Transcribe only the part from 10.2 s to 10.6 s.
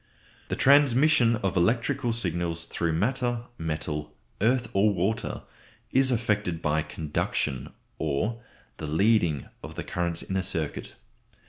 in a